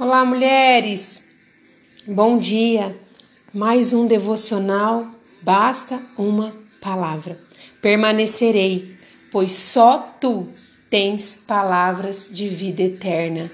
Olá, 0.00 0.24
mulheres! 0.24 1.24
Bom 2.06 2.38
dia! 2.38 2.96
Mais 3.52 3.92
um 3.92 4.06
devocional, 4.06 5.04
basta 5.42 6.00
uma 6.16 6.54
palavra. 6.80 7.36
Permanecerei, 7.82 8.96
pois 9.32 9.50
só 9.50 9.98
tu 10.20 10.46
tens 10.88 11.36
palavras 11.36 12.28
de 12.30 12.46
vida 12.48 12.82
eterna. 12.82 13.50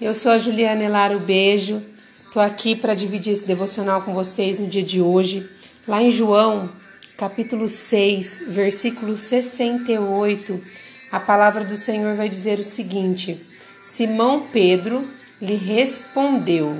Eu 0.00 0.14
sou 0.14 0.32
a 0.32 0.38
Juliana 0.38 0.84
Elaro 0.84 1.20
Beijo, 1.20 1.82
estou 2.14 2.40
aqui 2.40 2.74
para 2.74 2.94
dividir 2.94 3.34
esse 3.34 3.46
devocional 3.46 4.00
com 4.00 4.14
vocês 4.14 4.58
no 4.58 4.68
dia 4.68 4.82
de 4.82 5.02
hoje. 5.02 5.46
Lá 5.86 6.02
em 6.02 6.10
João 6.10 6.72
capítulo 7.16 7.68
6, 7.68 8.40
versículo 8.48 9.16
68, 9.16 10.60
a 11.12 11.20
palavra 11.20 11.64
do 11.64 11.76
Senhor 11.76 12.16
vai 12.16 12.28
dizer 12.28 12.58
o 12.58 12.64
seguinte: 12.64 13.38
Simão 13.82 14.46
Pedro 14.52 15.08
lhe 15.40 15.54
respondeu: 15.54 16.76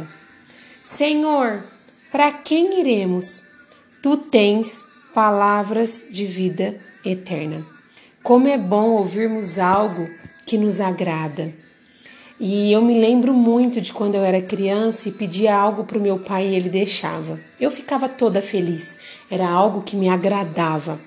Senhor, 0.85 1.63
para 2.11 2.33
quem 2.33 2.81
iremos? 2.81 3.43
Tu 4.03 4.17
tens 4.17 4.85
palavras 5.15 6.07
de 6.11 6.27
vida 6.27 6.77
eterna. 7.05 7.65
Como 8.23 8.49
é 8.49 8.59
bom 8.59 8.91
ouvirmos 8.91 9.59
algo 9.59 10.09
que 10.45 10.59
nos 10.59 10.81
agrada. 10.81 11.55
E 12.39 12.73
eu 12.73 12.83
me 12.83 13.01
lembro 13.01 13.33
muito 13.33 13.81
de 13.81 13.93
quando 13.93 14.17
eu 14.17 14.25
era 14.25 14.43
criança 14.43 15.09
e 15.09 15.13
pedia 15.13 15.55
algo 15.55 15.85
para 15.85 15.99
o 15.99 16.01
meu 16.01 16.19
pai 16.19 16.49
e 16.49 16.55
ele 16.57 16.69
deixava. 16.69 17.39
Eu 17.61 17.71
ficava 17.71 18.09
toda 18.09 18.43
feliz, 18.43 18.97
era 19.31 19.49
algo 19.49 19.83
que 19.83 19.97
me 19.97 20.09
agradava. 20.09 20.99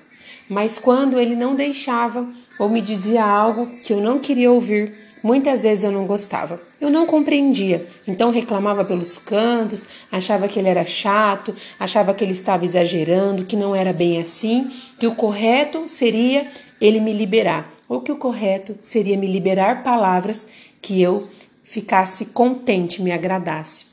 Mas 0.48 0.78
quando 0.78 1.20
ele 1.20 1.36
não 1.36 1.54
deixava 1.54 2.26
ou 2.58 2.68
me 2.70 2.80
dizia 2.80 3.22
algo 3.22 3.66
que 3.84 3.92
eu 3.92 4.00
não 4.00 4.18
queria 4.18 4.50
ouvir, 4.50 4.94
muitas 5.22 5.60
vezes 5.60 5.84
eu 5.84 5.92
não 5.92 6.06
gostava. 6.06 6.58
Eu 6.80 6.88
não 6.88 7.04
compreendia, 7.04 7.86
então 8.06 8.30
reclamava 8.30 8.82
pelos 8.82 9.18
cantos, 9.18 9.84
achava 10.10 10.48
que 10.48 10.58
ele 10.58 10.68
era 10.68 10.86
chato, 10.86 11.54
achava 11.78 12.14
que 12.14 12.24
ele 12.24 12.32
estava 12.32 12.64
exagerando, 12.64 13.44
que 13.44 13.54
não 13.54 13.74
era 13.74 13.92
bem 13.92 14.18
assim, 14.18 14.70
que 14.98 15.06
o 15.06 15.14
correto 15.14 15.84
seria 15.88 16.46
ele 16.80 17.00
me 17.00 17.12
liberar, 17.12 17.70
ou 17.86 18.00
que 18.00 18.12
o 18.12 18.16
correto 18.16 18.76
seria 18.80 19.16
me 19.16 19.26
liberar 19.26 19.82
palavras 19.82 20.46
que 20.80 21.00
eu 21.00 21.28
ficasse 21.64 22.26
contente, 22.26 23.02
me 23.02 23.12
agradasse. 23.12 23.86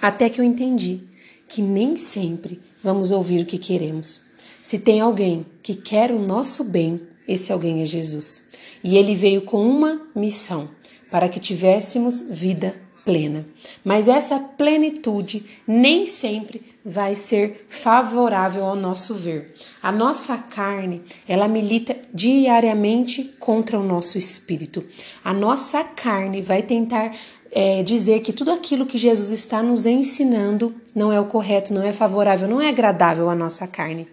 Até 0.00 0.28
que 0.28 0.40
eu 0.40 0.44
entendi 0.44 1.00
que 1.48 1.62
nem 1.62 1.96
sempre 1.96 2.60
vamos 2.82 3.10
ouvir 3.10 3.42
o 3.42 3.46
que 3.46 3.58
queremos. 3.58 4.22
Se 4.60 4.78
tem 4.78 5.00
alguém 5.00 5.46
que 5.62 5.74
quer 5.74 6.10
o 6.10 6.18
nosso 6.18 6.64
bem, 6.64 7.00
esse 7.26 7.52
alguém 7.52 7.82
é 7.82 7.86
Jesus. 7.86 8.46
E 8.82 8.96
ele 8.96 9.14
veio 9.14 9.42
com 9.42 9.66
uma 9.68 10.02
missão: 10.14 10.68
para 11.10 11.28
que 11.28 11.40
tivéssemos 11.40 12.22
vida 12.22 12.74
plena. 13.04 13.46
Mas 13.84 14.08
essa 14.08 14.38
plenitude 14.38 15.44
nem 15.66 16.06
sempre 16.06 16.62
vai 16.88 17.16
ser 17.16 17.66
favorável 17.68 18.64
ao 18.64 18.76
nosso 18.76 19.12
ver. 19.12 19.52
A 19.82 19.90
nossa 19.90 20.38
carne, 20.38 21.02
ela 21.26 21.48
milita 21.48 21.96
diariamente 22.14 23.24
contra 23.40 23.76
o 23.76 23.82
nosso 23.82 24.16
espírito. 24.16 24.84
A 25.24 25.34
nossa 25.34 25.82
carne 25.82 26.40
vai 26.40 26.62
tentar 26.62 27.12
é, 27.50 27.82
dizer 27.82 28.20
que 28.20 28.32
tudo 28.32 28.52
aquilo 28.52 28.86
que 28.86 28.96
Jesus 28.96 29.30
está 29.30 29.64
nos 29.64 29.84
ensinando 29.84 30.72
não 30.94 31.12
é 31.12 31.18
o 31.18 31.26
correto, 31.26 31.74
não 31.74 31.82
é 31.82 31.92
favorável, 31.92 32.46
não 32.46 32.60
é 32.60 32.68
agradável 32.68 33.28
à 33.28 33.34
nossa 33.34 33.66
carne. 33.66 34.06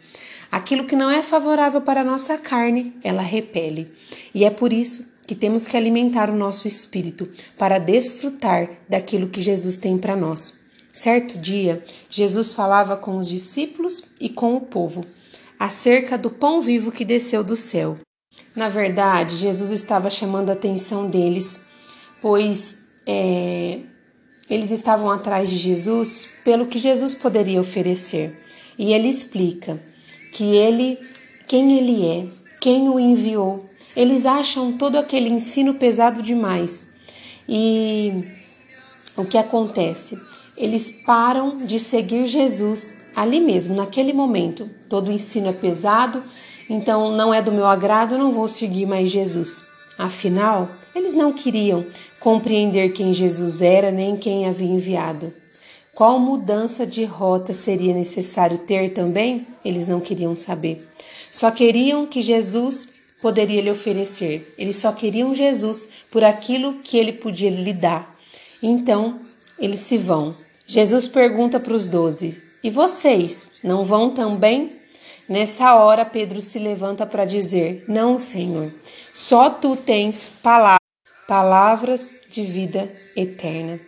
Aquilo 0.51 0.85
que 0.85 0.95
não 0.95 1.11
é 1.11 1.21
favorável 1.21 1.81
para 1.81 2.01
a 2.01 2.03
nossa 2.03 2.39
carne, 2.39 2.95
ela 3.03 3.21
repele. 3.21 3.87
E 4.33 4.45
é 4.45 4.49
por 4.49 4.73
isso 4.73 5.13
que 5.27 5.35
temos 5.35 5.67
que 5.67 5.77
alimentar 5.77 6.29
o 6.29 6.35
nosso 6.35 6.67
espírito 6.67 7.29
para 7.57 7.77
desfrutar 7.77 8.67
daquilo 8.89 9.29
que 9.29 9.41
Jesus 9.41 9.77
tem 9.77 9.97
para 9.97 10.15
nós. 10.15 10.62
Certo 10.93 11.39
dia, 11.39 11.81
Jesus 12.07 12.51
falava 12.51 12.95
com 12.95 13.17
os 13.17 13.27
discípulos 13.27 14.03
e 14.21 14.29
com 14.29 14.55
o 14.55 14.61
povo 14.61 15.03
acerca 15.59 16.17
do 16.19 16.29
pão 16.29 16.61
vivo 16.61 16.91
que 16.91 17.03
desceu 17.03 17.43
do 17.43 17.55
céu. 17.55 17.97
Na 18.55 18.69
verdade, 18.69 19.35
Jesus 19.35 19.71
estava 19.71 20.11
chamando 20.11 20.51
a 20.51 20.53
atenção 20.53 21.09
deles, 21.09 21.61
pois 22.21 22.95
é, 23.07 23.79
eles 24.47 24.69
estavam 24.69 25.09
atrás 25.09 25.49
de 25.49 25.57
Jesus 25.57 26.27
pelo 26.43 26.67
que 26.67 26.77
Jesus 26.77 27.15
poderia 27.15 27.59
oferecer. 27.59 28.37
E 28.77 28.93
ele 28.93 29.07
explica 29.07 29.79
que 30.31 30.43
ele, 30.43 30.99
quem 31.47 31.75
ele 31.75 32.05
é, 32.05 32.27
quem 32.61 32.87
o 32.87 32.99
enviou. 32.99 33.65
Eles 33.95 34.27
acham 34.27 34.77
todo 34.77 34.97
aquele 34.97 35.29
ensino 35.29 35.73
pesado 35.73 36.21
demais. 36.21 36.83
E 37.49 38.23
o 39.17 39.25
que 39.25 39.37
acontece? 39.37 40.32
Eles 40.57 40.89
param 41.05 41.57
de 41.57 41.79
seguir 41.79 42.27
Jesus 42.27 42.95
ali 43.15 43.39
mesmo, 43.39 43.75
naquele 43.75 44.13
momento. 44.13 44.69
Todo 44.89 45.09
o 45.09 45.11
ensino 45.11 45.49
é 45.49 45.53
pesado, 45.53 46.23
então 46.69 47.11
não 47.11 47.33
é 47.33 47.41
do 47.41 47.51
meu 47.51 47.65
agrado, 47.65 48.17
não 48.17 48.31
vou 48.31 48.47
seguir 48.47 48.85
mais 48.85 49.11
Jesus. 49.11 49.63
Afinal, 49.97 50.69
eles 50.95 51.13
não 51.13 51.31
queriam 51.31 51.85
compreender 52.19 52.93
quem 52.93 53.13
Jesus 53.13 53.61
era 53.61 53.91
nem 53.91 54.15
quem 54.15 54.47
havia 54.47 54.67
enviado. 54.67 55.33
Qual 55.93 56.17
mudança 56.17 56.87
de 56.87 57.03
rota 57.05 57.53
seria 57.53 57.93
necessário 57.93 58.57
ter 58.57 58.93
também? 58.93 59.45
Eles 59.63 59.85
não 59.85 59.99
queriam 59.99 60.35
saber. 60.35 60.83
Só 61.31 61.51
queriam 61.51 62.07
que 62.07 62.21
Jesus 62.21 62.89
poderia 63.21 63.61
lhe 63.61 63.69
oferecer. 63.69 64.53
Eles 64.57 64.77
só 64.77 64.91
queriam 64.91 65.35
Jesus 65.35 65.87
por 66.09 66.23
aquilo 66.23 66.73
que 66.83 66.97
ele 66.97 67.13
podia 67.13 67.49
lhe 67.49 67.73
dar. 67.73 68.11
Então, 68.61 69.19
eles 69.63 69.79
se 69.79 69.97
vão. 69.97 70.35
Jesus 70.67 71.07
pergunta 71.07 71.59
para 71.59 71.73
os 71.73 71.87
doze: 71.87 72.41
E 72.63 72.69
vocês 72.69 73.51
não 73.63 73.83
vão 73.83 74.09
também? 74.09 74.71
Nessa 75.27 75.75
hora, 75.75 76.03
Pedro 76.03 76.41
se 76.41 76.59
levanta 76.59 77.05
para 77.05 77.23
dizer: 77.23 77.85
Não, 77.87 78.19
Senhor, 78.19 78.69
só 79.13 79.49
tu 79.49 79.75
tens 79.75 80.27
palavras, 80.27 80.79
palavras 81.27 82.11
de 82.29 82.43
vida 82.43 82.91
eterna. 83.15 83.79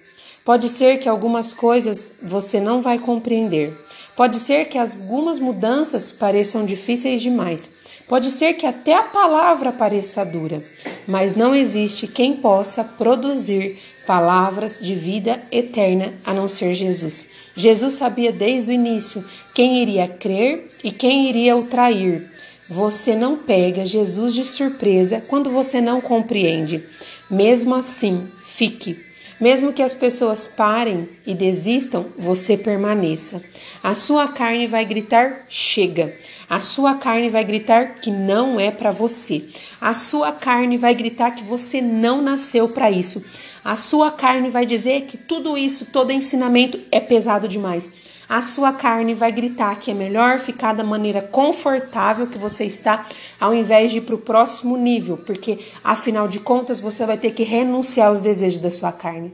Pode 0.45 0.69
ser 0.69 0.99
que 0.99 1.09
algumas 1.09 1.53
coisas 1.53 2.11
você 2.21 2.61
não 2.61 2.81
vai 2.81 2.99
compreender. 2.99 3.73
Pode 4.15 4.37
ser 4.37 4.65
que 4.65 4.77
algumas 4.77 5.39
mudanças 5.39 6.11
pareçam 6.11 6.63
difíceis 6.65 7.21
demais. 7.21 7.69
Pode 8.07 8.29
ser 8.31 8.53
que 8.53 8.65
até 8.65 8.93
a 8.93 9.03
palavra 9.03 9.71
pareça 9.71 10.23
dura, 10.23 10.63
mas 11.07 11.33
não 11.33 11.55
existe 11.55 12.07
quem 12.07 12.37
possa 12.37 12.83
produzir 12.83 13.81
palavras 14.05 14.79
de 14.79 14.93
vida 14.95 15.41
eterna 15.51 16.13
a 16.25 16.33
não 16.33 16.47
ser 16.47 16.73
Jesus. 16.73 17.25
Jesus 17.55 17.93
sabia 17.93 18.31
desde 18.31 18.69
o 18.69 18.73
início 18.73 19.23
quem 19.53 19.81
iria 19.81 20.07
crer 20.07 20.69
e 20.83 20.91
quem 20.91 21.29
iria 21.29 21.55
o 21.55 21.67
trair. 21.67 22.23
Você 22.69 23.15
não 23.15 23.37
pega 23.37 23.85
Jesus 23.85 24.33
de 24.33 24.43
surpresa 24.43 25.23
quando 25.27 25.49
você 25.49 25.79
não 25.79 26.01
compreende. 26.01 26.83
Mesmo 27.29 27.75
assim, 27.75 28.27
fique. 28.43 28.97
Mesmo 29.39 29.73
que 29.73 29.83
as 29.83 29.93
pessoas 29.93 30.47
parem 30.47 31.07
e 31.25 31.33
desistam, 31.33 32.05
você 32.17 32.57
permaneça. 32.57 33.41
A 33.83 33.93
sua 33.93 34.27
carne 34.27 34.65
vai 34.65 34.85
gritar: 34.85 35.45
chega. 35.49 36.13
A 36.49 36.59
sua 36.59 36.95
carne 36.95 37.27
vai 37.27 37.43
gritar 37.43 37.95
que 37.95 38.11
não 38.11 38.59
é 38.59 38.71
para 38.71 38.91
você. 38.91 39.43
A 39.81 39.93
sua 39.93 40.31
carne 40.31 40.77
vai 40.77 40.93
gritar 40.93 41.31
que 41.31 41.43
você 41.43 41.81
não 41.81 42.21
nasceu 42.21 42.69
para 42.69 42.89
isso. 42.89 43.23
A 43.65 43.75
sua 43.75 44.11
carne 44.11 44.51
vai 44.51 44.63
dizer 44.63 45.05
que 45.05 45.17
tudo 45.17 45.57
isso, 45.57 45.87
todo 45.87 46.11
ensinamento 46.11 46.79
é 46.91 46.99
pesado 46.99 47.47
demais. 47.47 47.89
A 48.29 48.39
sua 48.39 48.71
carne 48.71 49.15
vai 49.15 49.31
gritar 49.31 49.79
que 49.79 49.89
é 49.89 49.93
melhor 49.95 50.37
ficar 50.37 50.73
da 50.73 50.83
maneira 50.83 51.19
confortável 51.19 52.27
que 52.27 52.37
você 52.37 52.65
está, 52.65 53.07
ao 53.39 53.55
invés 53.55 53.91
de 53.91 53.97
ir 53.97 54.01
para 54.01 54.13
o 54.13 54.19
próximo 54.19 54.77
nível, 54.77 55.17
porque 55.17 55.57
afinal 55.83 56.27
de 56.27 56.39
contas 56.39 56.79
você 56.79 57.07
vai 57.07 57.17
ter 57.17 57.31
que 57.31 57.41
renunciar 57.41 58.09
aos 58.09 58.21
desejos 58.21 58.59
da 58.59 58.69
sua 58.69 58.91
carne. 58.91 59.33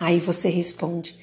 Aí 0.00 0.18
você 0.18 0.48
responde: 0.48 1.14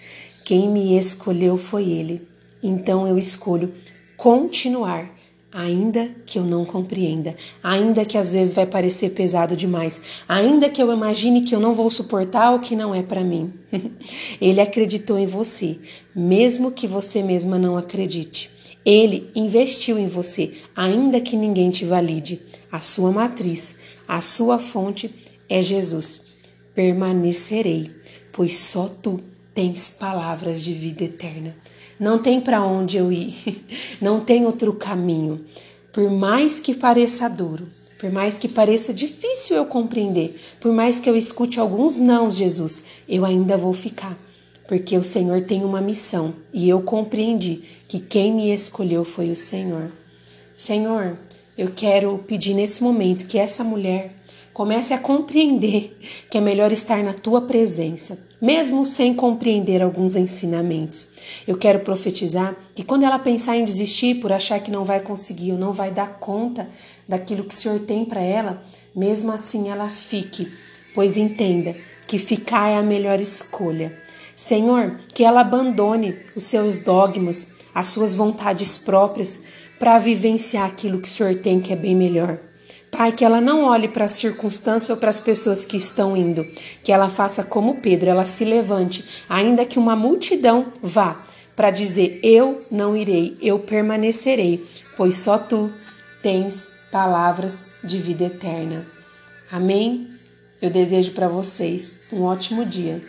Quem 0.46 0.70
me 0.70 0.98
escolheu 0.98 1.58
foi 1.58 1.84
Ele. 1.84 2.26
Então 2.64 3.06
eu 3.06 3.18
escolho 3.18 3.74
continuar 4.16 5.15
ainda 5.56 6.14
que 6.26 6.38
eu 6.38 6.44
não 6.44 6.66
compreenda, 6.66 7.34
ainda 7.64 8.04
que 8.04 8.18
às 8.18 8.34
vezes 8.34 8.54
vai 8.54 8.66
parecer 8.66 9.12
pesado 9.12 9.56
demais, 9.56 10.02
ainda 10.28 10.70
que 10.70 10.84
eu 10.84 10.92
imagine 10.92 11.44
que 11.44 11.56
eu 11.56 11.62
não 11.62 11.74
vou 11.74 11.90
suportar 11.90 12.54
o 12.54 12.60
que 12.60 12.76
não 12.76 12.94
é 12.94 13.02
para 13.02 13.24
mim. 13.24 13.54
Ele 14.42 14.60
acreditou 14.60 15.18
em 15.18 15.26
você, 15.26 15.80
mesmo 16.14 16.72
que 16.72 16.86
você 16.86 17.24
mesma 17.24 17.58
não 17.58 17.78
acredite. 17.78 18.52
Ele 18.86 19.32
investiu 19.34 19.98
em 19.98 20.08
você, 20.08 20.56
ainda 20.76 21.22
que 21.22 21.38
ninguém 21.38 21.70
te 21.70 21.86
valide. 21.86 22.42
A 22.70 22.82
sua 22.82 23.10
matriz, 23.10 23.78
a 24.06 24.20
sua 24.20 24.60
fonte 24.60 25.10
é 25.50 25.62
Jesus. 25.62 26.36
Permanecerei, 26.74 27.90
pois 28.34 28.58
só 28.58 28.90
tu 28.90 29.22
tens 29.56 29.90
palavras 29.90 30.62
de 30.62 30.74
vida 30.74 31.06
eterna. 31.06 31.56
Não 31.98 32.20
tem 32.20 32.42
para 32.42 32.62
onde 32.62 32.98
eu 32.98 33.10
ir, 33.10 33.64
não 34.02 34.20
tem 34.20 34.46
outro 34.46 34.74
caminho. 34.74 35.40
por 35.94 36.12
mais 36.12 36.60
que 36.60 36.76
pareça 36.76 37.30
duro, 37.30 37.66
por 37.98 38.12
mais 38.12 38.38
que 38.38 38.50
pareça 38.50 38.94
difícil 38.94 39.56
eu 39.56 39.66
compreender, 39.66 40.38
por 40.60 40.74
mais 40.74 41.00
que 41.00 41.10
eu 41.10 41.16
escute 41.16 41.58
alguns 41.58 41.98
nãos, 41.98 42.36
Jesus, 42.36 42.84
eu 43.08 43.24
ainda 43.24 43.56
vou 43.56 43.72
ficar, 43.72 44.18
porque 44.68 44.98
o 44.98 45.04
Senhor 45.04 45.42
tem 45.44 45.64
uma 45.64 45.80
missão 45.80 46.34
e 46.54 46.68
eu 46.68 46.82
compreendi 46.82 47.64
que 47.88 48.00
quem 48.00 48.34
me 48.34 48.54
escolheu 48.54 49.06
foi 49.06 49.30
o 49.30 49.36
Senhor. 49.38 49.90
Senhor, 50.58 51.18
eu 51.58 51.72
quero 51.74 52.18
pedir 52.28 52.54
nesse 52.54 52.84
momento 52.84 53.26
que 53.26 53.38
essa 53.38 53.64
mulher 53.64 54.14
comece 54.56 54.94
a 54.94 54.98
compreender 54.98 56.00
que 56.30 56.38
é 56.38 56.42
melhor 56.42 56.72
estar 56.72 57.04
na 57.04 57.14
tua 57.14 57.42
presença, 57.42 58.18
mesmo 58.42 58.86
sem 58.86 59.14
compreender 59.14 59.82
alguns 59.82 60.16
ensinamentos. 60.16 61.10
Eu 61.46 61.58
quero 61.58 61.82
profetizar 61.82 62.56
que 62.74 62.82
quando 62.82 63.04
ela 63.04 63.20
pensar 63.20 63.58
em 63.58 63.66
desistir 63.66 64.22
por 64.22 64.32
achar 64.32 64.62
que 64.62 64.72
não 64.72 64.86
vai 64.86 65.02
conseguir 65.02 65.52
ou 65.52 65.58
não 65.58 65.74
vai 65.74 65.92
dar 65.92 66.20
conta 66.20 66.70
daquilo 67.06 67.44
que 67.44 67.54
o 67.54 67.58
Senhor 67.58 67.82
tem 67.82 68.06
para 68.06 68.22
ela, 68.22 68.64
mesmo 68.96 69.30
assim 69.30 69.68
ela 69.68 69.90
fique, 69.90 70.48
pois 70.94 71.18
entenda 71.18 71.76
que 72.08 72.18
ficar 72.18 72.70
é 72.70 72.78
a 72.78 72.82
melhor 72.82 73.20
escolha. 73.20 73.92
Senhor, 74.38 75.02
que 75.14 75.26
ela 75.26 75.42
abandone 75.42 76.16
os 76.34 76.46
seus 76.46 76.78
dogmas, 76.78 77.58
as 77.74 77.88
suas 77.88 78.16
vontades 78.16 78.78
próprias 78.78 79.38
para 79.78 80.00
vivenciar 80.00 80.66
aquilo 80.66 81.02
que 81.02 81.10
o 81.10 81.12
Senhor 81.12 81.36
tem 81.36 81.60
que 81.60 81.74
é 81.74 81.76
bem 81.76 81.94
melhor. 81.94 82.40
Pai, 82.98 83.12
que 83.12 83.26
ela 83.26 83.42
não 83.42 83.66
olhe 83.66 83.90
para 83.90 84.06
as 84.06 84.14
circunstâncias 84.14 84.90
ou 84.90 84.96
para 84.96 85.10
as 85.10 85.20
pessoas 85.20 85.66
que 85.66 85.76
estão 85.76 86.16
indo, 86.16 86.46
que 86.82 86.94
ela 86.94 87.10
faça 87.10 87.44
como 87.44 87.82
Pedro, 87.82 88.10
ela 88.10 88.26
se 88.26 88.46
levante, 88.46 89.04
ainda 89.28 89.66
que 89.66 89.78
uma 89.78 89.98
multidão 89.98 90.68
vá, 90.82 91.22
para 91.58 91.72
dizer: 91.72 92.22
Eu 92.24 92.62
não 92.72 92.96
irei, 92.96 93.38
eu 93.42 93.60
permanecerei, 93.60 94.66
pois 94.96 95.18
só 95.18 95.38
tu 95.38 95.70
tens 96.24 96.70
palavras 96.90 97.66
de 97.84 97.98
vida 97.98 98.28
eterna. 98.28 98.86
Amém? 99.52 100.08
Eu 100.62 100.70
desejo 100.70 101.12
para 101.12 101.28
vocês 101.28 102.08
um 102.14 102.24
ótimo 102.24 102.66
dia. 102.66 103.02